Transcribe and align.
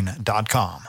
sickmarine.com. 0.00 0.82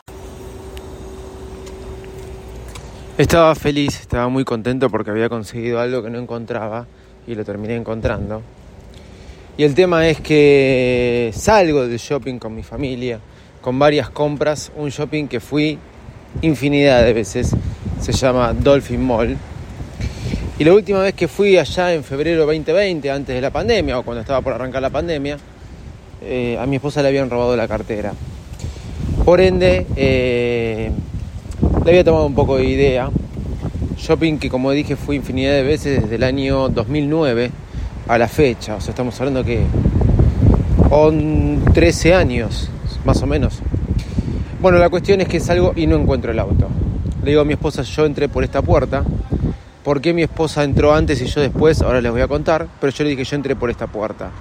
Estaba 3.18 3.54
feliz, 3.56 4.00
estaba 4.00 4.30
muy 4.30 4.44
contento 4.44 4.90
porque 4.90 5.12
había 5.12 5.30
conseguido 5.30 5.80
algo 5.80 6.02
que 6.02 6.10
no 6.10 6.18
encontraba 6.18 6.88
y 7.28 7.36
lo 7.36 7.44
terminé 7.44 7.76
encontrando. 7.76 8.42
Y 9.58 9.64
el 9.64 9.76
tema 9.76 10.08
es 10.08 10.22
que 10.22 11.32
salgo 11.36 11.88
del 11.88 11.98
shopping 12.00 12.40
con 12.40 12.56
mi 12.56 12.64
familia, 12.64 13.20
con 13.62 13.78
varias 13.78 14.10
compras, 14.10 14.72
un 14.76 14.90
shopping 14.90 15.28
que 15.28 15.40
fui 15.40 15.78
infinidad 16.42 17.04
de 17.04 17.14
veces, 17.14 17.52
se 18.00 18.12
llama 18.14 18.54
Dolphin 18.54 19.04
Mall. 19.04 19.38
Y 20.58 20.64
la 20.64 20.74
última 20.74 21.00
vez 21.00 21.14
que 21.14 21.28
fui 21.28 21.58
allá 21.58 21.94
en 21.94 22.04
febrero 22.04 22.46
2020, 22.46 23.12
antes 23.12 23.36
de 23.36 23.42
la 23.42 23.52
pandemia, 23.52 24.00
o 24.00 24.04
cuando 24.04 24.22
estaba 24.22 24.42
por 24.42 24.54
arrancar 24.54 24.82
la 24.82 24.90
pandemia, 24.90 25.38
eh, 26.24 26.58
a 26.60 26.66
mi 26.66 26.78
esposa 26.78 27.02
le 27.02 27.10
habían 27.10 27.30
robado 27.30 27.56
la 27.56 27.68
cartera. 27.68 28.14
Por 29.26 29.40
ende, 29.40 29.86
eh, 29.96 30.92
le 31.86 31.92
había 31.92 32.04
tomado 32.04 32.26
un 32.26 32.34
poco 32.34 32.58
de 32.58 32.66
idea. 32.66 33.10
Shopping 33.98 34.40
que 34.40 34.50
como 34.50 34.72
dije 34.72 34.96
fui 34.96 35.18
infinidad 35.18 35.54
de 35.54 35.64
veces 35.64 36.02
desde 36.02 36.16
el 36.16 36.24
año 36.24 36.70
2009 36.70 37.52
a 38.08 38.18
la 38.18 38.28
fecha. 38.28 38.76
O 38.76 38.82
sea, 38.82 38.92
estamos 38.92 39.20
hablando 39.20 39.44
que 39.44 39.62
con 40.90 41.64
13 41.72 42.16
años, 42.16 42.70
más 43.06 43.22
o 43.22 43.28
menos. 43.28 43.60
Bueno, 44.60 44.80
la 44.80 44.90
cuestión 44.90 45.22
es 45.22 45.28
que 45.28 45.40
salgo 45.40 45.74
y 45.76 45.86
no 45.86 45.98
encuentro 45.98 46.32
el 46.32 46.40
auto. 46.40 46.68
Le 47.24 47.30
digo 47.30 47.42
a 47.42 47.46
mi 47.46 47.54
esposa, 47.54 47.84
yo 47.84 48.06
entré 48.06 48.28
por 48.28 48.44
esta 48.44 48.64
puerta. 48.64 49.04
¿Por 49.84 50.02
qué 50.02 50.14
mi 50.14 50.24
esposa 50.24 50.64
entró 50.64 50.94
antes 50.94 51.22
y 51.22 51.28
yo 51.28 51.42
después? 51.42 51.82
Ahora 51.84 52.02
les 52.02 52.12
voy 52.12 52.22
a 52.22 52.28
contar. 52.28 52.68
Pero 52.80 52.92
yo 52.92 53.04
le 53.04 53.12
dije, 53.12 53.24
yo 53.24 53.36
entré 53.36 53.56
por 53.56 53.70
esta 53.70 53.86
puerta. 53.86 54.32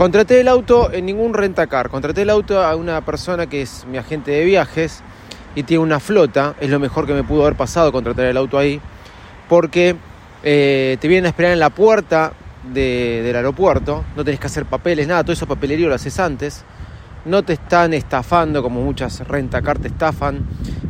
Contraté 0.00 0.40
el 0.40 0.48
auto 0.48 0.90
en 0.90 1.04
ningún 1.04 1.34
rentacar, 1.34 1.90
contraté 1.90 2.22
el 2.22 2.30
auto 2.30 2.64
a 2.64 2.74
una 2.74 3.04
persona 3.04 3.48
que 3.48 3.60
es 3.60 3.84
mi 3.84 3.98
agente 3.98 4.30
de 4.30 4.46
viajes 4.46 5.02
y 5.54 5.64
tiene 5.64 5.82
una 5.82 6.00
flota, 6.00 6.54
es 6.58 6.70
lo 6.70 6.80
mejor 6.80 7.06
que 7.06 7.12
me 7.12 7.22
pudo 7.22 7.42
haber 7.42 7.54
pasado 7.54 7.92
contratar 7.92 8.24
el 8.24 8.38
auto 8.38 8.56
ahí, 8.56 8.80
porque 9.46 9.96
eh, 10.42 10.96
te 10.98 11.06
vienen 11.06 11.26
a 11.26 11.28
esperar 11.28 11.52
en 11.52 11.58
la 11.58 11.68
puerta 11.68 12.32
del 12.72 13.36
aeropuerto, 13.36 14.02
no 14.16 14.24
tenés 14.24 14.40
que 14.40 14.46
hacer 14.46 14.64
papeles, 14.64 15.06
nada, 15.06 15.22
todo 15.22 15.34
eso 15.34 15.46
papelerío 15.46 15.86
lo 15.86 15.96
haces 15.96 16.18
antes, 16.18 16.64
no 17.26 17.42
te 17.42 17.52
están 17.52 17.92
estafando 17.92 18.62
como 18.62 18.80
muchas 18.80 19.28
rentacar 19.28 19.78
te 19.80 19.88
estafan, 19.88 20.46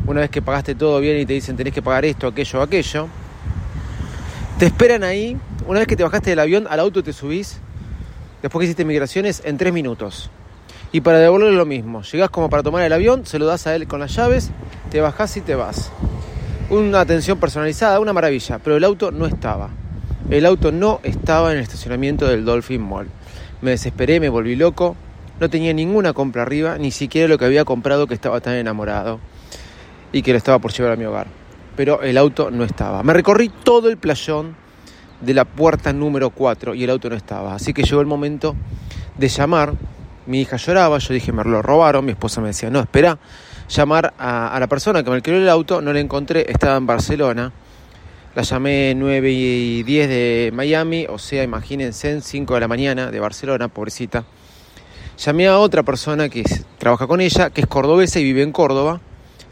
una 0.07 0.21
vez 0.21 0.29
que 0.29 0.41
pagaste 0.41 0.73
todo 0.73 1.01
bien 1.01 1.19
y 1.19 1.25
te 1.25 1.33
dicen 1.33 1.57
tenés 1.57 1.73
que 1.73 1.81
pagar 1.81 2.05
esto, 2.05 2.27
aquello, 2.27 2.61
aquello, 2.61 3.09
te 4.57 4.67
esperan 4.67 5.03
ahí, 5.03 5.37
una 5.67 5.79
vez 5.79 5.87
que 5.89 5.97
te 5.97 6.03
bajaste 6.03 6.29
del 6.29 6.39
avión, 6.39 6.65
al 6.69 6.79
auto 6.79 7.03
te 7.03 7.11
subís 7.11 7.59
después 8.41 8.61
que 8.61 8.65
hiciste 8.65 8.85
migraciones, 8.85 9.41
en 9.45 9.57
tres 9.57 9.73
minutos. 9.73 10.29
Y 10.91 11.01
para 11.01 11.19
devolverle 11.19 11.55
lo 11.55 11.65
mismo, 11.65 12.01
llegás 12.01 12.29
como 12.29 12.49
para 12.49 12.63
tomar 12.63 12.83
el 12.83 12.91
avión, 12.91 13.25
se 13.25 13.39
lo 13.39 13.45
das 13.45 13.67
a 13.67 13.75
él 13.75 13.87
con 13.87 13.99
las 13.99 14.13
llaves, 14.13 14.51
te 14.89 14.99
bajás 14.99 15.37
y 15.37 15.41
te 15.41 15.55
vas. 15.55 15.91
Una 16.69 17.01
atención 17.01 17.39
personalizada, 17.39 17.99
una 17.99 18.13
maravilla, 18.13 18.59
pero 18.59 18.75
el 18.75 18.83
auto 18.83 19.11
no 19.11 19.25
estaba. 19.25 19.69
El 20.29 20.45
auto 20.45 20.71
no 20.71 20.99
estaba 21.03 21.51
en 21.51 21.57
el 21.57 21.63
estacionamiento 21.63 22.27
del 22.27 22.45
Dolphin 22.45 22.81
Mall. 22.81 23.07
Me 23.61 23.71
desesperé, 23.71 24.19
me 24.19 24.29
volví 24.29 24.55
loco, 24.55 24.95
no 25.39 25.49
tenía 25.49 25.73
ninguna 25.73 26.13
compra 26.13 26.43
arriba, 26.43 26.77
ni 26.77 26.91
siquiera 26.91 27.27
lo 27.27 27.37
que 27.37 27.45
había 27.45 27.65
comprado 27.65 28.07
que 28.07 28.13
estaba 28.13 28.41
tan 28.41 28.55
enamorado 28.55 29.19
y 30.11 30.21
que 30.21 30.31
lo 30.31 30.37
estaba 30.37 30.59
por 30.59 30.71
llevar 30.71 30.93
a 30.93 30.95
mi 30.95 31.05
hogar. 31.05 31.27
Pero 31.75 32.01
el 32.01 32.17
auto 32.17 32.51
no 32.51 32.63
estaba. 32.63 33.01
Me 33.01 33.13
recorrí 33.13 33.49
todo 33.63 33.89
el 33.89 33.97
playón 33.97 34.55
de 35.21 35.33
la 35.33 35.45
puerta 35.45 35.93
número 35.93 36.31
4 36.31 36.75
y 36.75 36.83
el 36.83 36.89
auto 36.89 37.09
no 37.09 37.15
estaba. 37.15 37.55
Así 37.55 37.73
que 37.73 37.83
llegó 37.83 38.01
el 38.01 38.07
momento 38.07 38.55
de 39.17 39.27
llamar. 39.27 39.73
Mi 40.25 40.41
hija 40.41 40.57
lloraba, 40.57 40.97
yo 40.99 41.13
dije, 41.13 41.31
me 41.31 41.43
lo 41.43 41.61
robaron. 41.61 42.05
Mi 42.05 42.11
esposa 42.11 42.41
me 42.41 42.47
decía, 42.47 42.69
no, 42.69 42.79
espera, 42.79 43.17
llamar 43.69 44.13
a, 44.17 44.57
la 44.59 44.67
persona 44.67 45.03
que 45.03 45.09
me 45.09 45.15
alquiló 45.15 45.37
el 45.37 45.49
auto. 45.49 45.81
No 45.81 45.93
la 45.93 45.99
encontré, 45.99 46.45
estaba 46.49 46.77
en 46.77 46.85
Barcelona. 46.85 47.51
La 48.33 48.43
llamé 48.43 48.93
9 48.95 49.31
y 49.31 49.83
10 49.83 50.07
de 50.07 50.51
Miami, 50.53 51.05
o 51.09 51.17
sea, 51.17 51.43
imagínense, 51.43 52.11
en 52.11 52.21
5 52.21 52.53
de 52.53 52.59
la 52.61 52.67
mañana 52.69 53.11
de 53.11 53.19
Barcelona, 53.19 53.67
pobrecita. 53.67 54.23
Llamé 55.17 55.47
a 55.47 55.59
otra 55.59 55.83
persona 55.83 56.29
que 56.29 56.43
trabaja 56.77 57.07
con 57.07 57.19
ella, 57.19 57.49
que 57.49 57.59
es 57.59 57.67
cordobesa 57.67 58.19
y 58.19 58.23
vive 58.23 58.41
en 58.41 58.53
Córdoba, 58.53 59.01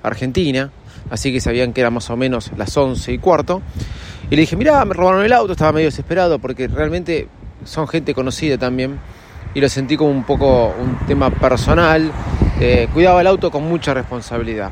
Argentina, 0.01 0.72
así 1.09 1.34
que 1.34 1.41
sabían 1.41 1.74
que 1.74 1.81
era 1.81 1.90
más 1.90 2.09
o 2.09 2.16
menos 2.16 2.51
las 2.56 2.75
11 2.78 3.12
y 3.12 3.18
cuarto. 3.18 3.62
Y 4.31 4.35
le 4.35 4.41
dije, 4.41 4.56
mira, 4.56 4.85
me 4.85 4.94
robaron 4.94 5.25
el 5.25 5.34
auto, 5.34 5.53
estaba 5.53 5.72
medio 5.72 5.88
desesperado 5.88 6.38
porque 6.38 6.67
realmente 6.67 7.28
son 7.66 7.88
gente 7.88 8.13
conocida 8.13 8.59
también. 8.59 9.00
Y 9.56 9.59
lo 9.59 9.67
sentí 9.67 9.97
como 9.97 10.12
un 10.12 10.23
poco 10.23 10.67
un 10.79 11.00
tema 11.07 11.31
personal. 11.31 12.12
Eh, 12.59 12.88
cuidaba 12.94 13.22
el 13.22 13.28
auto 13.28 13.50
con 13.50 13.63
mucha 13.63 13.94
responsabilidad. 13.95 14.72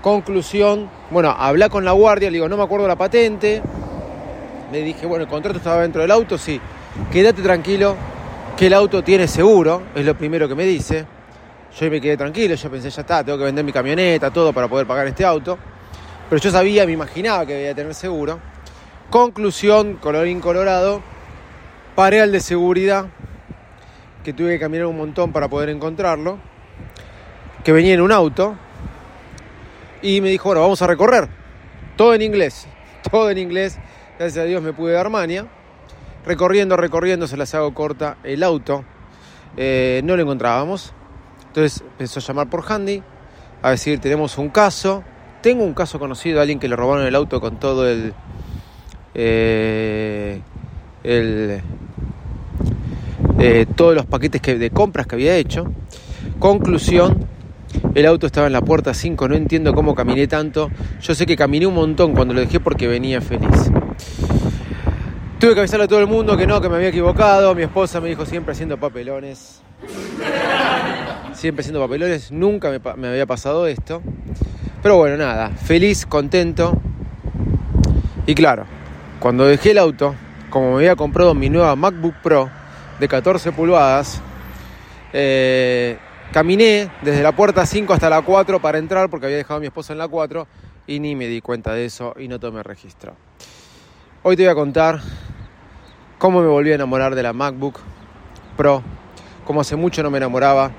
Conclusión, 0.00 0.88
bueno, 1.10 1.34
hablé 1.36 1.68
con 1.68 1.84
la 1.84 1.92
guardia, 1.92 2.30
le 2.30 2.36
digo, 2.36 2.48
no 2.48 2.56
me 2.56 2.62
acuerdo 2.62 2.88
la 2.88 2.96
patente. 2.96 3.60
Le 4.72 4.82
dije, 4.82 5.04
bueno, 5.04 5.24
el 5.24 5.30
contrato 5.30 5.58
estaba 5.58 5.82
dentro 5.82 6.00
del 6.00 6.10
auto, 6.10 6.38
sí. 6.38 6.58
Quédate 7.12 7.42
tranquilo, 7.42 7.94
que 8.56 8.68
el 8.68 8.74
auto 8.74 9.04
tiene 9.04 9.28
seguro, 9.28 9.82
es 9.94 10.04
lo 10.04 10.16
primero 10.16 10.48
que 10.48 10.54
me 10.54 10.64
dice. 10.64 11.04
Yo 11.78 11.90
me 11.90 12.00
quedé 12.00 12.16
tranquilo, 12.16 12.54
yo 12.54 12.70
pensé, 12.70 12.88
ya 12.88 13.02
está, 13.02 13.22
tengo 13.22 13.36
que 13.36 13.44
vender 13.44 13.64
mi 13.64 13.72
camioneta, 13.72 14.30
todo 14.30 14.52
para 14.54 14.66
poder 14.66 14.86
pagar 14.86 15.06
este 15.06 15.26
auto. 15.26 15.58
Pero 16.30 16.40
yo 16.40 16.50
sabía, 16.50 16.86
me 16.86 16.92
imaginaba 16.92 17.44
que 17.44 17.54
debía 17.54 17.74
tener 17.74 17.94
seguro. 17.94 18.38
Conclusión, 19.10 19.94
colorín 19.94 20.40
colorado, 20.40 21.00
paré 21.94 22.20
al 22.20 22.30
de 22.30 22.40
seguridad, 22.40 23.06
que 24.22 24.34
tuve 24.34 24.50
que 24.50 24.58
caminar 24.58 24.84
un 24.84 24.98
montón 24.98 25.32
para 25.32 25.48
poder 25.48 25.70
encontrarlo, 25.70 26.38
que 27.64 27.72
venía 27.72 27.94
en 27.94 28.02
un 28.02 28.12
auto, 28.12 28.54
y 30.02 30.20
me 30.20 30.28
dijo, 30.28 30.50
bueno, 30.50 30.60
vamos 30.60 30.82
a 30.82 30.86
recorrer. 30.86 31.30
Todo 31.96 32.12
en 32.12 32.20
inglés, 32.20 32.68
todo 33.10 33.30
en 33.30 33.38
inglés, 33.38 33.78
gracias 34.18 34.44
a 34.44 34.46
Dios 34.46 34.60
me 34.60 34.74
pude 34.74 34.92
dar 34.92 35.08
mania. 35.08 35.46
Recorriendo, 36.26 36.76
recorriendo, 36.76 37.26
se 37.26 37.38
las 37.38 37.54
hago 37.54 37.72
corta, 37.72 38.18
el 38.24 38.42
auto, 38.42 38.84
eh, 39.56 40.02
no 40.04 40.16
lo 40.16 40.22
encontrábamos. 40.22 40.92
Entonces 41.46 41.82
empezó 41.92 42.20
a 42.20 42.22
llamar 42.22 42.50
por 42.50 42.70
Handy, 42.70 43.02
a 43.62 43.70
decir, 43.70 44.00
tenemos 44.00 44.36
un 44.36 44.50
caso, 44.50 45.02
tengo 45.40 45.64
un 45.64 45.72
caso 45.72 45.98
conocido 45.98 46.42
alguien 46.42 46.58
que 46.58 46.68
le 46.68 46.76
robaron 46.76 47.06
el 47.06 47.14
auto 47.14 47.40
con 47.40 47.58
todo 47.58 47.88
el 47.88 48.12
eh, 49.14 50.40
el, 51.04 51.60
eh, 53.38 53.66
todos 53.76 53.94
los 53.94 54.06
paquetes 54.06 54.40
que, 54.40 54.58
de 54.58 54.70
compras 54.70 55.06
que 55.06 55.14
había 55.14 55.36
hecho. 55.36 55.72
Conclusión, 56.38 57.26
el 57.94 58.06
auto 58.06 58.26
estaba 58.26 58.46
en 58.46 58.52
la 58.52 58.62
puerta 58.62 58.94
5, 58.94 59.28
no 59.28 59.36
entiendo 59.36 59.74
cómo 59.74 59.94
caminé 59.94 60.26
tanto. 60.26 60.70
Yo 61.00 61.14
sé 61.14 61.26
que 61.26 61.36
caminé 61.36 61.66
un 61.66 61.74
montón 61.74 62.14
cuando 62.14 62.34
lo 62.34 62.40
dejé 62.40 62.60
porque 62.60 62.88
venía 62.88 63.20
feliz. 63.20 63.70
Tuve 65.38 65.54
que 65.54 65.60
avisarle 65.60 65.84
a 65.84 65.88
todo 65.88 66.00
el 66.00 66.08
mundo 66.08 66.36
que 66.36 66.46
no, 66.48 66.60
que 66.60 66.68
me 66.68 66.76
había 66.76 66.88
equivocado. 66.88 67.54
Mi 67.54 67.62
esposa 67.62 68.00
me 68.00 68.08
dijo 68.08 68.26
siempre 68.26 68.52
haciendo 68.52 68.76
papelones. 68.76 69.62
Siempre 71.32 71.60
haciendo 71.60 71.80
papelones. 71.80 72.32
Nunca 72.32 72.70
me, 72.70 72.80
me 72.96 73.08
había 73.08 73.26
pasado 73.26 73.68
esto. 73.68 74.02
Pero 74.82 74.96
bueno, 74.96 75.16
nada. 75.16 75.50
Feliz, 75.50 76.06
contento. 76.06 76.80
Y 78.26 78.34
claro, 78.34 78.64
cuando 79.20 79.46
dejé 79.46 79.72
el 79.72 79.78
auto, 79.78 80.14
como 80.50 80.70
me 80.70 80.76
había 80.76 80.96
comprado 80.96 81.34
mi 81.34 81.50
nueva 81.50 81.74
MacBook 81.76 82.14
Pro 82.22 82.50
de 83.00 83.08
14 83.08 83.52
pulgadas, 83.52 84.20
eh, 85.12 85.98
caminé 86.32 86.90
desde 87.02 87.22
la 87.22 87.32
puerta 87.32 87.66
5 87.66 87.92
hasta 87.92 88.08
la 88.10 88.22
4 88.22 88.60
para 88.60 88.78
entrar 88.78 89.10
porque 89.10 89.26
había 89.26 89.38
dejado 89.38 89.58
a 89.58 89.60
mi 89.60 89.66
esposa 89.66 89.92
en 89.92 89.98
la 89.98 90.08
4 90.08 90.46
y 90.86 91.00
ni 91.00 91.16
me 91.16 91.26
di 91.26 91.40
cuenta 91.40 91.72
de 91.72 91.84
eso 91.84 92.14
y 92.18 92.28
no 92.28 92.38
tomé 92.38 92.62
registro. 92.62 93.16
Hoy 94.22 94.36
te 94.36 94.42
voy 94.42 94.52
a 94.52 94.54
contar 94.54 95.00
cómo 96.18 96.40
me 96.40 96.48
volví 96.48 96.70
a 96.70 96.76
enamorar 96.76 97.14
de 97.14 97.22
la 97.22 97.32
MacBook 97.32 97.80
Pro, 98.56 98.82
como 99.44 99.60
hace 99.60 99.76
mucho 99.76 100.02
no 100.02 100.10
me 100.10 100.18
enamoraba. 100.18 100.70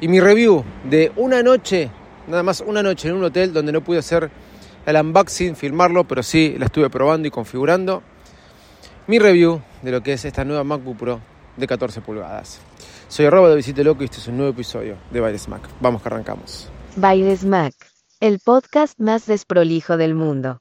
Y 0.00 0.08
mi 0.08 0.20
review 0.20 0.64
de 0.84 1.12
una 1.16 1.42
noche, 1.42 1.90
nada 2.26 2.42
más 2.42 2.62
una 2.66 2.82
noche 2.82 3.08
en 3.08 3.14
un 3.14 3.24
hotel 3.24 3.52
donde 3.52 3.72
no 3.72 3.82
pude 3.82 3.98
hacer 3.98 4.30
el 4.86 4.96
unboxing, 4.96 5.56
filmarlo, 5.56 6.04
pero 6.04 6.22
sí 6.22 6.56
la 6.58 6.66
estuve 6.66 6.90
probando 6.90 7.28
y 7.28 7.30
configurando. 7.30 8.02
Mi 9.06 9.18
review 9.18 9.60
de 9.82 9.90
lo 9.90 10.02
que 10.02 10.12
es 10.12 10.24
esta 10.24 10.44
nueva 10.44 10.64
MacBook 10.64 10.96
Pro 10.96 11.20
de 11.56 11.66
14 11.66 12.00
pulgadas. 12.00 12.60
Soy 13.08 13.26
arroba 13.26 13.50
de 13.50 13.56
Visite 13.56 13.84
Loco 13.84 14.02
y 14.02 14.06
este 14.06 14.18
es 14.18 14.28
un 14.28 14.36
nuevo 14.36 14.52
episodio 14.52 14.96
de 15.10 15.20
Baile 15.20 15.38
Smack. 15.38 15.68
Vamos 15.80 16.02
que 16.02 16.08
arrancamos. 16.08 16.68
Baile 16.96 17.36
Smack, 17.36 17.74
el 18.20 18.38
podcast 18.38 18.98
más 18.98 19.26
desprolijo 19.26 19.96
del 19.96 20.14
mundo. 20.14 20.60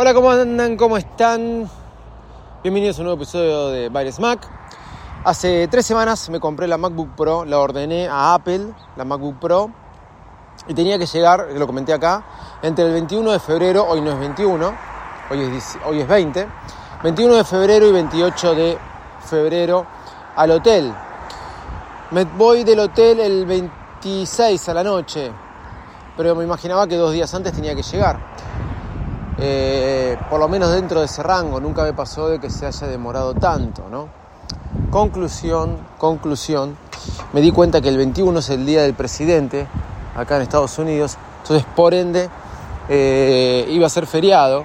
Hola, 0.00 0.14
¿cómo 0.14 0.30
andan? 0.30 0.76
¿Cómo 0.76 0.96
están? 0.96 1.68
Bienvenidos 2.62 2.98
a 2.98 3.00
un 3.00 3.06
nuevo 3.06 3.20
episodio 3.20 3.70
de 3.70 3.88
Baile 3.88 4.12
Smack. 4.12 4.46
Hace 5.24 5.66
tres 5.66 5.86
semanas 5.86 6.30
me 6.30 6.38
compré 6.38 6.68
la 6.68 6.78
MacBook 6.78 7.16
Pro, 7.16 7.44
la 7.44 7.58
ordené 7.58 8.06
a 8.06 8.34
Apple, 8.34 8.74
la 8.94 9.04
MacBook 9.04 9.40
Pro, 9.40 9.72
y 10.68 10.74
tenía 10.74 11.00
que 11.00 11.06
llegar, 11.06 11.48
lo 11.52 11.66
comenté 11.66 11.92
acá, 11.92 12.22
entre 12.62 12.84
el 12.84 12.92
21 12.92 13.32
de 13.32 13.40
febrero, 13.40 13.86
hoy 13.88 14.00
no 14.00 14.12
es 14.12 14.20
21, 14.20 14.72
hoy 15.30 15.56
es, 15.56 15.76
hoy 15.84 16.00
es 16.02 16.06
20, 16.06 16.46
21 17.02 17.34
de 17.34 17.42
febrero 17.42 17.88
y 17.88 17.92
28 17.92 18.54
de 18.54 18.78
febrero 19.28 19.84
al 20.36 20.52
hotel. 20.52 20.94
Me 22.12 22.22
voy 22.22 22.62
del 22.62 22.78
hotel 22.78 23.18
el 23.18 23.46
26 23.46 24.68
a 24.68 24.74
la 24.74 24.84
noche, 24.84 25.32
pero 26.16 26.36
me 26.36 26.44
imaginaba 26.44 26.86
que 26.86 26.94
dos 26.94 27.12
días 27.12 27.34
antes 27.34 27.52
tenía 27.52 27.74
que 27.74 27.82
llegar. 27.82 28.20
Eh, 29.40 30.16
por 30.28 30.40
lo 30.40 30.48
menos 30.48 30.72
dentro 30.72 31.00
de 31.00 31.06
ese 31.06 31.22
rango, 31.22 31.60
nunca 31.60 31.84
me 31.84 31.92
pasó 31.92 32.28
de 32.28 32.40
que 32.40 32.50
se 32.50 32.66
haya 32.66 32.88
demorado 32.88 33.34
tanto, 33.34 33.84
¿no? 33.88 34.08
Conclusión, 34.90 35.76
conclusión, 35.96 36.76
me 37.32 37.40
di 37.40 37.52
cuenta 37.52 37.80
que 37.80 37.88
el 37.88 37.96
21 37.96 38.38
es 38.40 38.50
el 38.50 38.66
día 38.66 38.82
del 38.82 38.94
presidente 38.94 39.66
acá 40.16 40.36
en 40.36 40.42
Estados 40.42 40.78
Unidos, 40.78 41.16
entonces 41.42 41.64
por 41.76 41.94
ende 41.94 42.28
eh, 42.88 43.66
iba 43.70 43.86
a 43.86 43.90
ser 43.90 44.06
feriado 44.06 44.64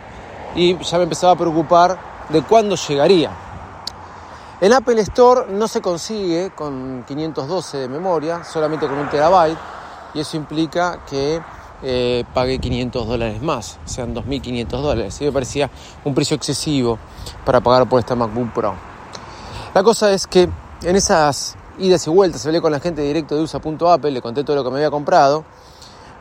y 0.56 0.78
ya 0.84 0.98
me 0.98 1.04
empezaba 1.04 1.34
a 1.34 1.36
preocupar 1.36 1.98
de 2.30 2.42
cuándo 2.42 2.76
llegaría. 2.76 3.32
En 4.62 4.72
Apple 4.72 5.02
Store 5.02 5.52
no 5.52 5.68
se 5.68 5.82
consigue 5.82 6.52
con 6.56 7.04
512 7.06 7.78
de 7.80 7.88
memoria, 7.90 8.44
solamente 8.44 8.88
con 8.88 8.98
un 8.98 9.10
terabyte, 9.10 9.58
y 10.14 10.22
eso 10.22 10.38
implica 10.38 11.00
que 11.08 11.42
eh, 11.84 12.24
pagué 12.34 12.60
500 12.60 13.08
dólares 13.08 13.42
más, 13.42 13.80
o 13.86 13.88
sean 13.88 14.16
2.500 14.16 14.68
dólares. 14.68 15.22
Y 15.22 15.26
me 15.26 15.32
parecía 15.32 15.70
un 16.04 16.14
precio 16.14 16.36
excesivo 16.36 16.98
para 17.46 17.62
pagar 17.62 17.88
por 17.88 18.00
esta 18.00 18.16
MacBook 18.16 18.54
Pro. 18.54 18.74
La 19.74 19.84
cosa 19.84 20.12
es 20.12 20.28
que 20.28 20.50
en 20.84 20.96
esas 20.96 21.56
idas 21.80 22.06
y 22.08 22.10
vueltas 22.10 22.46
hablé 22.46 22.62
con 22.62 22.72
la 22.72 22.80
gente 22.80 23.02
directo 23.02 23.36
de 23.36 23.42
USA.apple, 23.42 24.12
le 24.12 24.22
conté 24.22 24.44
todo 24.44 24.56
lo 24.56 24.64
que 24.64 24.70
me 24.70 24.78
había 24.78 24.92
comprado 24.92 25.44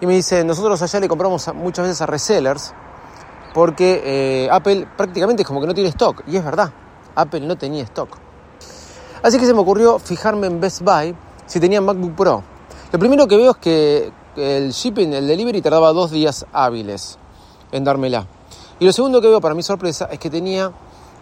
y 0.00 0.06
me 0.06 0.14
dice, 0.14 0.43
nosotros 0.43 0.81
allá 0.82 1.00
le 1.00 1.09
compramos 1.09 1.49
muchas 1.55 1.87
veces 1.87 2.00
a 2.00 2.06
resellers 2.06 2.75
porque 3.55 4.03
eh, 4.05 4.49
Apple 4.50 4.88
prácticamente 4.97 5.43
es 5.43 5.47
como 5.47 5.61
que 5.61 5.67
no 5.67 5.75
tiene 5.75 5.91
stock. 5.91 6.23
Y 6.26 6.37
es 6.37 6.44
verdad, 6.44 6.73
Apple 7.14 7.41
no 7.41 7.56
tenía 7.56 7.85
stock. 7.85 8.09
Así 9.23 9.38
que 9.38 9.47
se 9.47 9.55
me 9.55 9.61
ocurrió 9.61 9.99
fijarme 9.99 10.47
en 10.47 10.61
Best 10.61 10.82
Buy 10.82 11.14
si 11.47 11.61
tenían 11.61 11.85
MacBook 11.85 12.14
Pro. 12.17 12.43
Lo 12.91 12.99
primero 12.99 13.29
que 13.29 13.37
veo 13.37 13.53
es 13.53 13.56
que 13.59 14.12
el 14.37 14.73
shipping, 14.73 15.12
el 15.12 15.26
delivery 15.26 15.61
tardaba 15.61 15.93
dos 15.93 16.11
días 16.11 16.46
hábiles 16.52 17.19
en 17.70 17.84
dármela. 17.84 18.26
Y 18.79 18.84
lo 18.84 18.93
segundo 18.93 19.20
que 19.20 19.29
veo 19.29 19.40
para 19.40 19.55
mi 19.55 19.62
sorpresa 19.62 20.08
es 20.11 20.19
que 20.19 20.31
tenía 20.31 20.73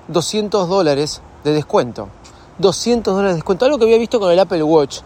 200 0.08 0.68
dólares 0.68 1.20
de 1.44 1.52
descuento. 1.52 2.08
200 2.58 3.14
dólares 3.14 3.32
de 3.32 3.36
descuento, 3.36 3.64
algo 3.64 3.78
que 3.78 3.84
había 3.84 3.98
visto 3.98 4.20
con 4.20 4.30
el 4.30 4.38
Apple 4.38 4.62
Watch 4.62 5.00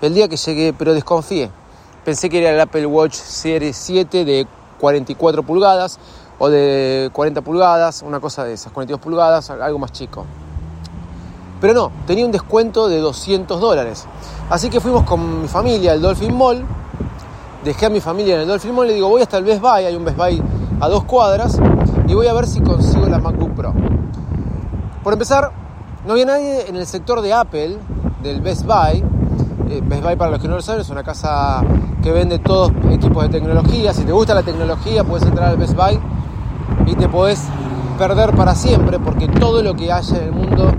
el 0.00 0.14
día 0.14 0.28
que 0.28 0.36
llegué, 0.36 0.72
pero 0.72 0.94
desconfié. 0.94 1.50
Pensé 2.04 2.30
que 2.30 2.38
era 2.38 2.50
el 2.50 2.60
Apple 2.60 2.86
Watch 2.86 3.14
Series 3.14 3.76
7 3.76 4.24
de 4.24 4.46
44 4.78 5.42
pulgadas 5.42 5.98
o 6.38 6.48
de 6.48 7.10
40 7.12 7.42
pulgadas, 7.42 8.02
una 8.02 8.20
cosa 8.20 8.44
de 8.44 8.54
esas, 8.54 8.72
42 8.72 9.00
pulgadas, 9.00 9.50
algo 9.50 9.78
más 9.78 9.92
chico. 9.92 10.24
Pero 11.60 11.74
no, 11.74 11.92
tenía 12.06 12.24
un 12.24 12.30
descuento 12.30 12.88
de 12.88 12.98
200 13.00 13.60
dólares. 13.60 14.06
Así 14.48 14.70
que 14.70 14.80
fuimos 14.80 15.02
con 15.02 15.42
mi 15.42 15.48
familia 15.48 15.92
al 15.92 16.00
Dolphin 16.00 16.34
Mall 16.34 16.64
dejé 17.68 17.84
a 17.84 17.90
mi 17.90 18.00
familia 18.00 18.36
en 18.36 18.40
el 18.40 18.48
Dolphin 18.48 18.74
Mall 18.74 18.86
y 18.86 18.88
le 18.88 18.94
digo, 18.94 19.10
voy 19.10 19.20
hasta 19.20 19.36
el 19.36 19.44
Best 19.44 19.60
Buy, 19.60 19.84
hay 19.84 19.94
un 19.94 20.02
Best 20.02 20.16
Buy 20.16 20.42
a 20.80 20.88
dos 20.88 21.04
cuadras, 21.04 21.60
y 22.06 22.14
voy 22.14 22.26
a 22.26 22.32
ver 22.32 22.46
si 22.46 22.62
consigo 22.62 23.06
la 23.06 23.18
MacBook 23.18 23.52
Pro. 23.52 23.74
Por 25.04 25.12
empezar, 25.12 25.52
no 26.06 26.12
había 26.12 26.24
nadie 26.24 26.66
en 26.66 26.76
el 26.76 26.86
sector 26.86 27.20
de 27.20 27.34
Apple, 27.34 27.76
del 28.22 28.40
Best 28.40 28.64
Buy. 28.64 29.04
Eh, 29.68 29.82
Best 29.84 30.02
Buy, 30.02 30.16
para 30.16 30.30
los 30.30 30.40
que 30.40 30.48
no 30.48 30.54
lo 30.54 30.62
saben, 30.62 30.80
es 30.80 30.88
una 30.88 31.02
casa 31.02 31.60
que 32.02 32.10
vende 32.10 32.38
todos 32.38 32.72
equipos 32.90 33.24
de 33.24 33.28
tecnología. 33.28 33.92
Si 33.92 34.04
te 34.04 34.12
gusta 34.12 34.34
la 34.34 34.42
tecnología, 34.42 35.04
puedes 35.04 35.26
entrar 35.28 35.50
al 35.50 35.58
Best 35.58 35.74
Buy 35.74 36.00
y 36.86 36.94
te 36.94 37.06
puedes 37.06 37.44
perder 37.98 38.34
para 38.34 38.54
siempre, 38.54 38.98
porque 38.98 39.28
todo 39.28 39.62
lo 39.62 39.74
que 39.74 39.92
haya 39.92 40.16
en 40.16 40.22
el 40.22 40.32
mundo 40.32 40.72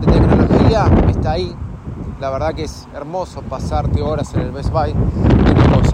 de 0.00 0.06
tecnología 0.06 0.86
está 1.10 1.32
ahí. 1.32 1.54
La 2.20 2.30
verdad 2.30 2.54
que 2.54 2.64
es 2.64 2.88
hermoso 2.94 3.42
pasarte 3.42 4.00
horas 4.00 4.32
en 4.32 4.40
el 4.40 4.50
Best 4.50 4.70
Buy 4.70 4.94
cosas. 5.74 5.91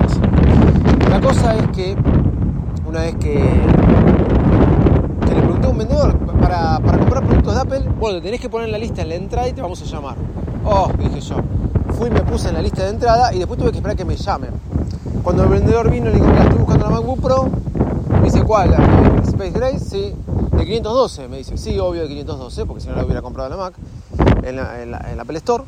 La 1.20 1.24
cosa 1.24 1.56
es 1.56 1.68
que 1.70 1.96
una 2.86 3.00
vez 3.00 3.16
que, 3.16 3.34
le 3.34 3.60
pregunté 5.42 5.66
a 5.66 5.70
un 5.70 5.78
vendedor 5.78 6.16
para, 6.38 6.78
comprar 6.80 7.26
productos 7.26 7.56
de 7.56 7.60
Apple, 7.60 7.80
bueno, 7.98 8.22
tenés 8.22 8.40
que 8.40 8.48
poner 8.48 8.66
en 8.66 8.72
la 8.72 8.78
lista 8.78 9.02
en 9.02 9.08
la 9.08 9.16
entrada 9.16 9.48
y 9.48 9.52
te 9.52 9.60
vamos 9.60 9.82
a 9.82 9.84
llamar. 9.84 10.14
Oh, 10.64 10.88
dije 10.96 11.20
yo. 11.20 11.38
Fui, 11.98 12.08
me 12.08 12.20
puse 12.20 12.50
en 12.50 12.54
la 12.54 12.62
lista 12.62 12.84
de 12.84 12.90
entrada 12.90 13.34
y 13.34 13.38
después 13.38 13.58
tuve 13.58 13.72
que 13.72 13.78
esperar 13.78 13.96
que 13.96 14.04
me 14.04 14.14
llamen. 14.14 14.50
Cuando 15.24 15.42
el 15.42 15.48
vendedor 15.48 15.90
vino, 15.90 16.06
le 16.06 16.12
digo, 16.12 16.28
mira, 16.28 16.44
estoy 16.44 16.58
buscando 16.58 16.84
la 16.84 16.92
MacBook 16.92 17.20
Pro. 17.20 17.48
Me 18.10 18.22
dice, 18.22 18.44
¿cuál? 18.44 18.70
¿La 18.70 18.78
Space 19.24 19.50
Gray? 19.50 19.80
Sí. 19.80 20.14
¿De 20.52 20.64
512? 20.64 21.26
Me 21.26 21.38
dice, 21.38 21.58
sí, 21.58 21.76
obvio 21.80 22.02
de 22.02 22.08
512, 22.08 22.64
porque 22.64 22.80
si 22.80 22.88
no 22.88 22.94
la 22.94 23.04
hubiera 23.04 23.22
comprado 23.22 23.52
en 23.52 23.58
la 23.58 23.64
Mac, 23.64 23.74
en 24.44 25.16
la 25.16 25.22
Apple 25.22 25.38
Store. 25.38 25.64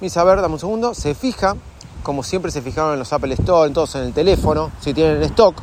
Me 0.00 0.06
dice, 0.06 0.18
a 0.18 0.24
ver, 0.24 0.40
dame 0.40 0.54
un 0.54 0.60
segundo. 0.60 0.94
Se 0.94 1.14
fija, 1.14 1.56
como 2.02 2.22
siempre 2.22 2.50
se 2.50 2.62
fijaron 2.62 2.92
en 2.92 2.98
los 2.98 3.12
Apple 3.12 3.34
Store, 3.34 3.66
entonces 3.66 4.00
en 4.00 4.08
el 4.08 4.12
teléfono, 4.12 4.70
si 4.80 4.94
tienen 4.94 5.22
stock. 5.24 5.56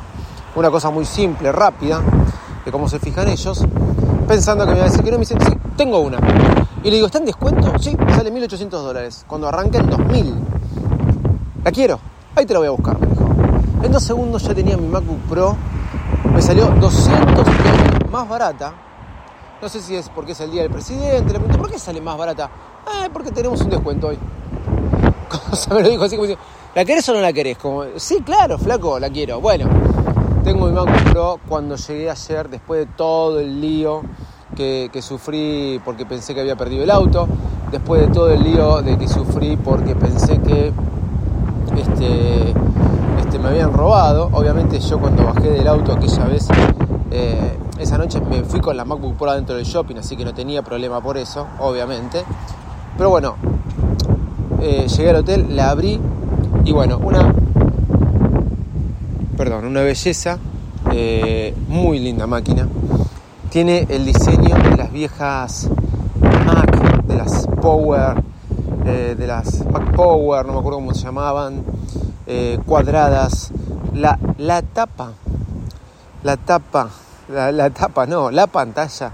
Una 0.54 0.70
cosa 0.70 0.90
muy 0.90 1.04
simple, 1.04 1.52
rápida, 1.52 2.00
de 2.64 2.72
cómo 2.72 2.88
se 2.88 2.98
fijan 2.98 3.28
ellos. 3.28 3.64
Pensando 4.26 4.64
que 4.64 4.72
me 4.72 4.78
iba 4.78 4.86
a 4.86 4.88
decir 4.88 5.04
que 5.04 5.10
no, 5.10 5.18
me 5.18 5.22
dice, 5.22 5.36
sí, 5.38 5.52
tengo 5.76 6.00
una. 6.00 6.18
Y 6.82 6.90
le 6.90 6.96
digo, 6.96 7.06
¿está 7.06 7.18
en 7.18 7.26
descuento? 7.26 7.78
Sí, 7.78 7.96
sale 8.14 8.32
1.800 8.32 8.68
dólares. 8.68 9.24
Cuando 9.28 9.48
arranca 9.48 9.78
en 9.78 9.90
2.000. 9.90 10.34
La 11.64 11.72
quiero. 11.72 11.98
Ahí 12.34 12.46
te 12.46 12.52
la 12.52 12.60
voy 12.60 12.68
a 12.68 12.70
buscar, 12.70 12.98
me 13.00 13.06
dijo. 13.06 13.24
En 13.82 13.92
dos 13.92 14.02
segundos 14.02 14.42
ya 14.42 14.54
tenía 14.54 14.76
mi 14.76 14.88
MacBook 14.88 15.20
Pro. 15.28 15.56
Me 16.32 16.40
salió 16.40 16.66
200 16.66 17.44
dólares 17.44 18.10
más 18.10 18.28
barata. 18.28 18.72
No 19.60 19.68
sé 19.68 19.80
si 19.80 19.96
es 19.96 20.08
porque 20.10 20.32
es 20.32 20.40
el 20.40 20.50
día 20.50 20.62
del 20.62 20.70
presidente. 20.70 21.32
Le 21.32 21.38
pregunto, 21.38 21.58
¿por 21.58 21.70
qué 21.70 21.78
sale 21.78 22.00
más 22.00 22.16
barata? 22.16 22.50
Ah, 22.86 23.08
porque 23.12 23.30
tenemos 23.30 23.60
un 23.62 23.70
descuento 23.70 24.08
hoy. 24.08 24.18
Me 25.70 25.82
lo 25.82 25.88
dijo 25.88 26.04
así 26.04 26.16
como 26.16 26.28
¿la 26.74 26.84
querés 26.84 27.08
o 27.08 27.14
no 27.14 27.20
la 27.20 27.32
querés? 27.32 27.58
Como, 27.58 27.84
sí, 27.96 28.20
claro, 28.24 28.58
flaco, 28.58 28.98
la 28.98 29.10
quiero. 29.10 29.40
Bueno, 29.40 29.66
tengo 30.44 30.66
mi 30.66 30.72
MacBook 30.72 31.10
Pro 31.10 31.40
cuando 31.48 31.76
llegué 31.76 32.10
ayer, 32.10 32.48
después 32.48 32.80
de 32.80 32.86
todo 32.94 33.40
el 33.40 33.60
lío 33.60 34.02
que, 34.54 34.90
sufrí 35.02 35.80
porque 35.84 36.06
pensé 36.06 36.34
que 36.34 36.40
había 36.40 36.56
perdido 36.56 36.84
el 36.84 36.90
auto, 36.90 37.26
después 37.70 38.02
de 38.02 38.08
todo 38.08 38.30
el 38.30 38.42
lío 38.42 38.82
de 38.82 38.96
que 38.96 39.08
sufrí 39.08 39.56
porque 39.56 39.94
pensé 39.94 40.38
que 40.40 40.72
este, 41.76 42.54
este, 43.20 43.38
me 43.38 43.48
habían 43.48 43.72
robado. 43.72 44.30
Obviamente 44.32 44.78
yo 44.78 44.98
cuando 44.98 45.24
bajé 45.24 45.50
del 45.50 45.66
auto 45.66 45.92
aquella 45.92 46.24
vez, 46.24 46.48
eh, 47.10 47.58
esa 47.78 47.98
noche 47.98 48.20
me 48.20 48.44
fui 48.44 48.60
con 48.60 48.76
la 48.76 48.84
MacBook 48.84 49.16
Pro 49.16 49.32
dentro 49.32 49.56
del 49.56 49.64
shopping, 49.64 49.96
así 49.96 50.16
que 50.16 50.24
no 50.24 50.32
tenía 50.34 50.62
problema 50.62 51.00
por 51.00 51.16
eso, 51.16 51.46
obviamente. 51.60 52.24
Pero 52.96 53.10
bueno, 53.10 53.36
eh, 54.60 54.86
llegué 54.88 55.10
al 55.10 55.16
hotel, 55.16 55.56
la 55.56 55.70
abrí 55.70 56.00
y 56.64 56.72
bueno, 56.72 56.98
una, 56.98 57.34
perdón, 59.36 59.66
una 59.66 59.82
belleza, 59.82 60.38
eh, 60.92 61.54
muy 61.68 61.98
linda 61.98 62.26
máquina. 62.26 62.68
Tiene 63.50 63.86
el 63.88 64.04
diseño 64.04 64.56
de 64.56 64.76
las 64.76 64.92
viejas 64.92 65.68
Mac, 66.44 67.04
de 67.06 67.16
las 67.16 67.46
Power, 67.60 68.22
eh, 68.84 69.14
de 69.18 69.26
las 69.26 69.64
Mac 69.66 69.94
Power, 69.94 70.46
no 70.46 70.54
me 70.54 70.58
acuerdo 70.58 70.78
cómo 70.78 70.94
se 70.94 71.04
llamaban, 71.04 71.62
cuadradas. 72.66 73.52
La, 73.94 74.18
la 74.36 74.60
tapa, 74.60 75.12
la 76.22 76.36
tapa, 76.36 76.90
la 77.28 77.70
tapa, 77.70 78.06
no, 78.06 78.30
la 78.30 78.46
pantalla 78.46 79.12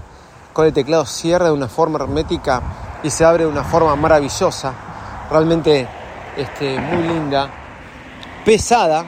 con 0.53 0.67
el 0.67 0.73
teclado 0.73 1.05
cierra 1.05 1.45
de 1.45 1.51
una 1.51 1.67
forma 1.67 1.99
hermética 1.99 2.61
y 3.01 3.09
se 3.09 3.25
abre 3.25 3.43
de 3.43 3.49
una 3.49 3.63
forma 3.63 3.95
maravillosa, 3.95 4.73
realmente 5.33 5.87
este, 6.37 6.79
muy 6.79 7.07
linda, 7.07 7.49
pesada, 8.45 9.03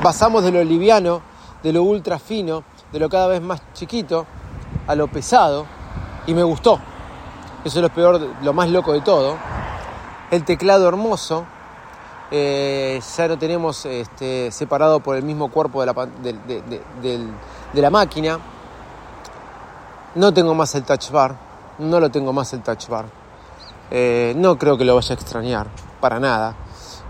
pasamos 0.00 0.44
de 0.44 0.52
lo 0.52 0.62
liviano, 0.62 1.20
de 1.64 1.72
lo 1.72 1.82
ultra 1.82 2.20
fino, 2.20 2.62
de 2.92 3.00
lo 3.00 3.08
cada 3.08 3.26
vez 3.26 3.42
más 3.42 3.60
chiquito, 3.74 4.24
a 4.86 4.94
lo 4.94 5.08
pesado, 5.08 5.66
y 6.28 6.34
me 6.34 6.44
gustó. 6.44 6.78
Eso 7.64 7.80
es 7.80 7.82
lo 7.82 7.88
peor, 7.88 8.20
lo 8.40 8.52
más 8.52 8.70
loco 8.70 8.92
de 8.92 9.00
todo. 9.00 9.36
El 10.30 10.44
teclado 10.44 10.86
hermoso. 10.86 11.44
Eh, 12.30 13.00
ya 13.16 13.26
no 13.26 13.38
tenemos 13.38 13.84
este, 13.86 14.52
separado 14.52 15.00
por 15.00 15.16
el 15.16 15.24
mismo 15.24 15.50
cuerpo 15.50 15.80
de 15.80 15.86
la, 15.86 16.08
de 17.02 17.82
la 17.82 17.90
máquina. 17.90 18.38
No 20.14 20.32
tengo 20.32 20.54
más 20.54 20.72
el 20.76 20.84
touch 20.84 21.10
bar. 21.10 21.34
No 21.78 21.98
lo 21.98 22.10
tengo 22.10 22.32
más 22.32 22.52
el 22.52 22.62
touch 22.62 22.86
bar. 22.88 23.17
Eh, 23.90 24.34
no 24.36 24.58
creo 24.58 24.76
que 24.76 24.84
lo 24.84 24.94
vaya 24.94 25.14
a 25.14 25.14
extrañar, 25.14 25.66
para 26.00 26.20
nada. 26.20 26.54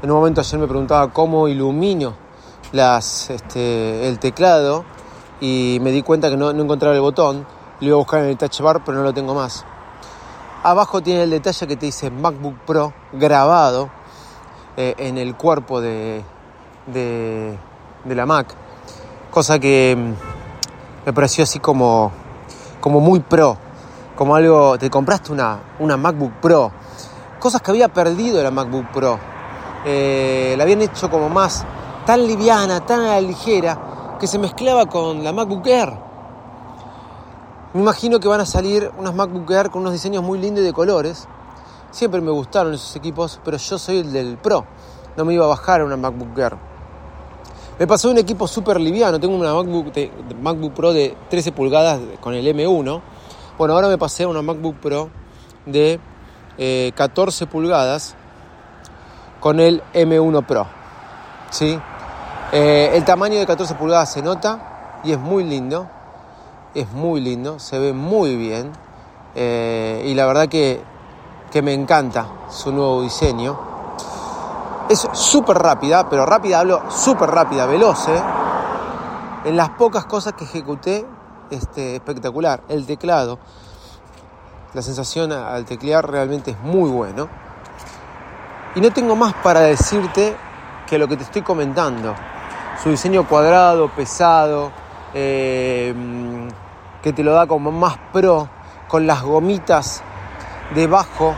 En 0.03 0.11
un 0.11 0.17
momento 0.17 0.41
ayer 0.41 0.61
me 0.61 0.69
preguntaba 0.69 1.13
cómo 1.13 1.49
ilumino 1.49 2.15
las, 2.73 3.31
este, 3.31 4.09
el 4.09 4.19
teclado 4.19 4.85
y 5.41 5.79
me 5.83 5.91
di 5.91 6.03
cuenta 6.03 6.31
que 6.31 6.37
no, 6.37 6.51
encontraba 6.51 6.95
el 6.95 7.01
botón. 7.01 7.47
Lo 7.81 7.87
iba 7.87 7.95
a 7.97 7.99
buscar 7.99 8.21
en 8.21 8.31
el 8.31 8.37
touch 8.37 8.61
bar, 8.61 8.83
pero 8.85 8.99
no 8.99 9.05
lo 9.05 9.13
tengo 9.13 9.35
más. 9.35 9.65
Abajo 10.63 11.01
tiene 11.01 11.25
el 11.25 11.31
detalle 11.31 11.67
que 11.67 11.77
te 11.77 11.87
dice 11.87 12.11
MacBook 12.11 12.59
Pro 12.67 12.93
grabado 13.13 13.91
eh, 14.77 14.95
en 14.99 15.19
el 15.19 15.37
cuerpo 15.37 15.81
de, 15.81 16.25
la 18.05 18.27
Mac. 18.27 18.49
Cosa 19.31 19.59
que 19.59 19.97
mm, 19.97 21.07
me 21.07 21.13
pareció 21.13 21.45
así 21.45 21.59
como 21.59 22.13
muy 22.85 23.21
pro 23.21 23.59
como 24.19 24.35
algo, 24.35 24.77
te 24.77 24.91
compraste 24.91 25.31
una, 25.31 25.61
una 25.79 25.97
MacBook 25.97 26.41
Pro, 26.43 26.73
cosas 27.39 27.63
que 27.63 27.71
había 27.71 27.87
perdido 27.87 28.43
la 28.43 28.51
MacBook 28.51 28.91
Pro, 28.91 29.17
eh, 29.87 30.57
la 30.59 30.65
habían 30.65 30.83
hecho 30.83 31.09
como 31.09 31.29
más 31.29 31.65
tan 32.05 32.27
liviana, 32.27 32.85
tan 32.85 33.25
ligera, 33.25 34.17
que 34.19 34.27
se 34.27 34.41
mezclaba 34.41 34.87
con 34.87 35.23
la 35.23 35.33
MacBook 35.33 35.65
Air. 35.69 35.93
Me 37.75 37.81
imagino 37.81 38.19
que 38.19 38.27
van 38.27 38.41
a 38.41 38.45
salir 38.45 38.91
unas 38.99 39.15
MacBook 39.15 39.49
Air 39.53 39.71
con 39.71 39.83
unos 39.83 39.93
diseños 39.93 40.25
muy 40.25 40.41
lindos 40.41 40.63
y 40.63 40.67
de 40.67 40.73
colores. 40.73 41.29
Siempre 41.93 42.21
me 42.21 42.33
gustaron 42.33 42.75
esos 42.75 42.97
equipos, 42.97 43.39
pero 43.45 43.57
yo 43.57 43.79
soy 43.79 43.99
el 43.99 44.13
del 44.13 44.37
Pro. 44.37 44.65
No 45.17 45.25
me 45.25 45.35
iba 45.35 45.45
a 45.45 45.49
bajar 45.49 45.85
una 45.85 45.97
MacBook 45.97 46.37
Air. 46.37 46.57
Me 47.79 47.87
pasó 47.87 48.11
un 48.11 48.19
equipo 48.19 48.49
súper 48.49 48.81
liviano. 48.81 49.21
Tengo 49.21 49.37
una 49.37 49.55
MacBook, 49.55 49.93
MacBook 50.43 50.73
Pro 50.73 50.93
de 50.93 51.17
13 51.31 51.53
pulgadas 51.53 52.01
con 52.21 52.35
el 52.35 52.45
M1 52.49 53.01
bueno, 53.59 53.75
ahora 53.75 53.89
me 53.89 53.99
pasé 53.99 54.23
a 54.23 54.29
una 54.29 54.41
MacBook 54.41 54.77
Pro 54.77 55.11
de 55.67 55.99
14 56.95 57.45
eh, 57.45 57.47
pulgadas 57.49 58.15
con 59.41 59.59
el 59.59 59.83
M1 59.93 60.47
Pro. 60.47 60.69
¿sí? 61.51 61.77
Eh, 62.53 62.93
el 62.95 63.05
tamaño 63.05 63.37
de 63.37 63.47
14 63.47 63.75
pulgadas 63.75 64.13
se 64.13 64.23
nota 64.23 65.01
y 65.03 65.11
es 65.11 65.19
muy 65.19 65.43
lindo. 65.43 65.89
Es 66.73 66.89
muy 66.93 67.21
lindo, 67.21 67.59
se 67.59 67.81
ve 67.81 67.93
muy 67.93 68.37
bien. 68.37 68.71
Eh, 69.35 70.05
y 70.07 70.15
la 70.15 70.27
verdad 70.27 70.49
que, 70.49 70.81
que 71.51 71.61
me 71.61 71.75
encanta 71.75 72.27
su 72.51 72.71
nuevo 72.71 73.03
diseño. 73.03 73.59
Es 74.89 75.09
súper 75.13 75.59
rápida, 75.59 76.09
pero 76.09 76.25
rápida 76.25 76.61
hablo 76.61 76.83
súper 76.91 77.29
rápida, 77.31 77.67
veloz. 77.67 78.07
En 79.45 79.57
las 79.57 79.71
pocas 79.71 80.05
cosas 80.05 80.35
que 80.35 80.45
ejecuté 80.45 81.05
este, 81.51 81.97
espectacular. 81.97 82.63
El 82.69 82.87
teclado, 82.87 83.39
la 84.75 84.83
sensación 84.83 85.33
al 85.33 85.65
teclear 85.65 86.11
realmente 86.11 86.53
es 86.53 86.61
muy 86.61 86.91
bueno. 86.91 87.29
Y 88.75 88.81
no 88.81 88.91
tengo 88.93 89.17
más 89.17 89.35
para 89.35 89.61
decirte 89.61 90.37
que 90.87 90.99
lo 90.99 91.09
que 91.09 91.17
te 91.17 91.25
estoy 91.25 91.43
comentando. 91.43 92.15
Su 92.83 92.91
diseño 92.91 93.27
cuadrado, 93.27 93.89
pesado, 93.89 94.71
eh, 95.15 95.95
que 97.03 97.13
te 97.13 97.25
lo 97.25 97.33
da 97.33 97.47
como 97.47 97.73
más 97.73 97.99
pro, 98.13 98.49
con 98.89 99.07
las 99.07 99.23
gomitas 99.23 100.03
debajo 100.75 101.35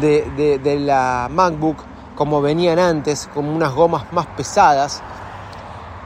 de, 0.00 0.58
de 0.62 0.80
la 0.80 1.28
MacBook, 1.30 1.76
como 2.14 2.40
venían 2.40 2.78
antes, 2.78 3.28
como 3.32 3.54
unas 3.54 3.72
gomas 3.72 4.12
más 4.12 4.26
pesadas 4.26 5.02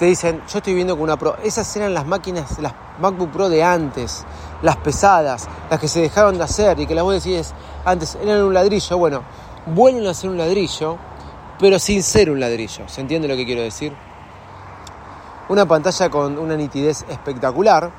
te 0.00 0.06
dicen, 0.06 0.40
yo 0.48 0.58
estoy 0.58 0.72
viendo 0.72 0.94
con 0.94 1.02
una 1.02 1.18
Pro. 1.18 1.36
Esas 1.44 1.76
eran 1.76 1.92
las 1.92 2.06
máquinas, 2.06 2.58
las 2.58 2.72
MacBook 3.00 3.30
Pro 3.30 3.48
de 3.48 3.62
antes, 3.62 4.24
las 4.62 4.76
pesadas, 4.76 5.48
las 5.70 5.80
que 5.80 5.88
se 5.88 6.00
dejaron 6.00 6.38
de 6.38 6.44
hacer 6.44 6.78
y 6.80 6.86
que 6.86 6.94
las 6.94 7.04
vos 7.04 7.22
decís 7.22 7.52
antes 7.84 8.16
eran 8.22 8.42
un 8.42 8.54
ladrillo. 8.54 8.98
Bueno, 8.98 9.22
vuelven 9.66 10.06
a 10.06 10.14
ser 10.14 10.30
un 10.30 10.38
ladrillo, 10.38 10.96
pero 11.58 11.78
sin 11.78 12.02
ser 12.02 12.30
un 12.30 12.40
ladrillo. 12.40 12.88
¿Se 12.88 13.00
entiende 13.00 13.28
lo 13.28 13.36
que 13.36 13.44
quiero 13.44 13.62
decir? 13.62 13.94
Una 15.48 15.66
pantalla 15.66 16.08
con 16.10 16.38
una 16.38 16.56
nitidez 16.56 17.04
espectacular. 17.08 17.90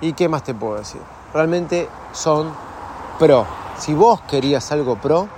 ¿Y 0.00 0.12
qué 0.12 0.28
más 0.28 0.44
te 0.44 0.54
puedo 0.54 0.76
decir? 0.76 1.00
Realmente 1.32 1.88
son 2.12 2.52
pro. 3.18 3.46
Si 3.78 3.94
vos 3.94 4.20
querías 4.22 4.70
algo 4.72 4.96
pro, 4.96 5.28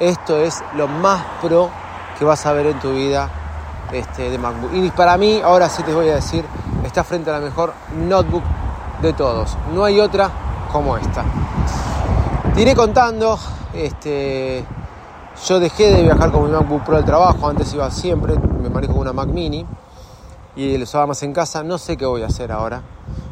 esto 0.00 0.36
es 0.36 0.62
lo 0.74 0.88
más 0.88 1.24
pro 1.40 1.70
que 2.18 2.24
vas 2.24 2.44
a 2.46 2.52
ver 2.52 2.66
en 2.66 2.80
tu 2.80 2.92
vida 2.92 3.28
este, 3.92 4.30
de 4.30 4.38
MacBook. 4.38 4.72
Y 4.72 4.90
para 4.90 5.16
mí, 5.16 5.40
ahora 5.42 5.68
sí 5.68 5.82
te 5.82 5.92
voy 5.92 6.08
a 6.08 6.16
decir, 6.16 6.44
está 6.94 7.02
frente 7.02 7.28
a 7.28 7.32
la 7.32 7.40
mejor 7.40 7.72
notebook 8.06 8.44
de 9.02 9.12
todos. 9.14 9.56
No 9.74 9.82
hay 9.82 9.98
otra 9.98 10.30
como 10.70 10.96
esta. 10.96 11.24
Te 12.54 12.72
contando, 12.76 13.36
este, 13.72 14.64
yo 15.44 15.58
dejé 15.58 15.90
de 15.90 16.02
viajar 16.04 16.30
con 16.30 16.44
mi 16.44 16.52
MacBook 16.52 16.84
Pro 16.84 16.94
del 16.94 17.04
trabajo, 17.04 17.48
antes 17.48 17.74
iba 17.74 17.90
siempre, 17.90 18.38
me 18.38 18.68
manejo 18.68 18.92
con 18.92 19.02
una 19.02 19.12
Mac 19.12 19.26
Mini 19.26 19.66
y 20.54 20.78
lo 20.78 20.84
usaba 20.84 21.08
más 21.08 21.20
en 21.24 21.32
casa, 21.32 21.64
no 21.64 21.78
sé 21.78 21.96
qué 21.96 22.06
voy 22.06 22.22
a 22.22 22.26
hacer 22.26 22.52
ahora, 22.52 22.80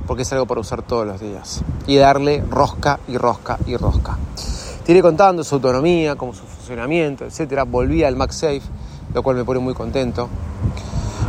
porque 0.08 0.22
es 0.22 0.32
algo 0.32 0.46
para 0.46 0.60
usar 0.60 0.82
todos 0.82 1.06
los 1.06 1.20
días 1.20 1.62
y 1.86 1.96
darle 1.98 2.42
rosca 2.50 2.98
y 3.06 3.16
rosca 3.16 3.58
y 3.64 3.76
rosca. 3.76 4.18
Te 4.84 5.00
contando 5.00 5.44
su 5.44 5.54
autonomía, 5.54 6.16
como 6.16 6.34
su 6.34 6.42
funcionamiento, 6.42 7.24
etcétera. 7.26 7.62
Volví 7.62 8.02
al 8.02 8.16
MagSafe 8.16 8.62
lo 9.14 9.22
cual 9.22 9.36
me 9.36 9.44
pone 9.44 9.60
muy 9.60 9.74
contento. 9.74 10.28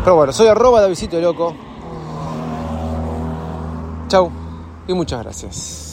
Pero 0.04 0.16
bueno, 0.16 0.34
soy 0.34 0.48
arroba 0.48 0.82
Davidito 0.82 1.22
Loco. 1.22 1.73
Chau 4.14 4.30
y 4.88 4.94
muchas 4.94 5.24
gracias. 5.24 5.93